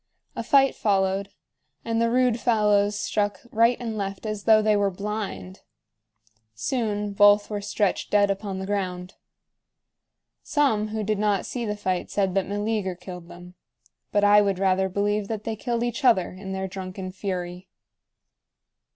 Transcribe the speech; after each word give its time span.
A 0.35 0.41
fight 0.41 0.73
followed, 0.73 1.29
and 1.85 2.01
the 2.01 2.09
rude 2.09 2.39
fellows 2.39 2.99
struck 2.99 3.39
right 3.51 3.77
and 3.79 3.95
left 3.95 4.25
as 4.25 4.45
though 4.45 4.59
they 4.59 4.75
were 4.75 4.89
blind. 4.89 5.59
Soon 6.55 7.13
both 7.13 7.51
were 7.51 7.61
stretched 7.61 8.09
dead 8.09 8.31
upon 8.31 8.57
the 8.57 8.65
ground. 8.65 9.13
Some 10.41 10.87
who 10.87 11.03
did 11.03 11.19
not 11.19 11.45
see 11.45 11.67
the 11.67 11.77
fight 11.77 12.09
said 12.09 12.33
that 12.33 12.47
Meleager 12.47 12.95
killed 12.95 13.27
them, 13.27 13.53
but 14.11 14.23
I 14.23 14.41
would 14.41 14.57
rather 14.57 14.89
believe 14.89 15.27
that 15.27 15.43
they 15.43 15.55
killed 15.55 15.83
each 15.83 16.03
other 16.03 16.31
in 16.31 16.51
their 16.51 16.67
drunken 16.67 17.11
fury. 17.11 17.69